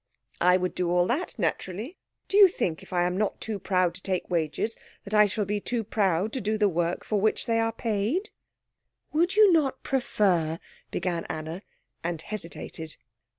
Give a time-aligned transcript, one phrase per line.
[0.41, 1.95] "I would do all that, naturally.
[2.27, 5.45] Do you think if I am not too proud to take wages that I shall
[5.45, 8.31] be too proud to do the work for which they are paid?"
[9.13, 10.57] "Would you not prefer"
[10.89, 11.61] began Anna,
[12.03, 12.95] and hesitated.